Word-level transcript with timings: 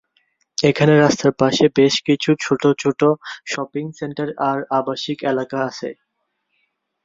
এখানে 0.57 0.93
রাস্তার 0.95 1.33
পাশে 1.41 1.65
বেশ 1.77 1.95
কিছু 2.07 2.29
ছোট 2.43 2.63
ছোট 2.81 3.01
শপিং 3.45 3.85
সেন্টার 3.99 4.27
আর 4.49 4.59
আবাসিক 4.79 5.17
এলাকা 5.31 5.57
আছে। 5.69 5.89